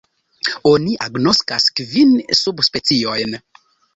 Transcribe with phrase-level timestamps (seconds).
[0.69, 3.39] Oni agnoskas kvin subspeciojn.